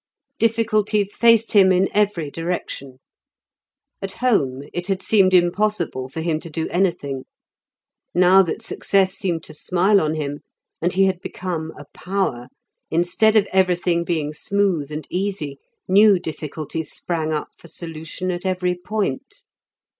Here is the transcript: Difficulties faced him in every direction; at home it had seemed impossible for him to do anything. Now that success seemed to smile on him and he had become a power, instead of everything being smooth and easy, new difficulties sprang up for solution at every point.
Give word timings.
Difficulties 0.39 1.15
faced 1.15 1.51
him 1.51 1.71
in 1.71 1.87
every 1.93 2.31
direction; 2.31 2.99
at 4.01 4.13
home 4.13 4.63
it 4.73 4.87
had 4.87 5.03
seemed 5.03 5.31
impossible 5.31 6.07
for 6.09 6.21
him 6.21 6.39
to 6.39 6.49
do 6.49 6.67
anything. 6.69 7.25
Now 8.11 8.41
that 8.41 8.63
success 8.63 9.13
seemed 9.13 9.43
to 9.43 9.53
smile 9.53 10.01
on 10.01 10.15
him 10.15 10.39
and 10.81 10.91
he 10.91 11.03
had 11.05 11.21
become 11.21 11.71
a 11.77 11.85
power, 11.93 12.47
instead 12.89 13.35
of 13.35 13.45
everything 13.53 14.03
being 14.03 14.33
smooth 14.33 14.91
and 14.91 15.05
easy, 15.11 15.59
new 15.87 16.17
difficulties 16.17 16.91
sprang 16.91 17.31
up 17.31 17.49
for 17.55 17.67
solution 17.67 18.31
at 18.31 18.43
every 18.43 18.73
point. 18.75 19.43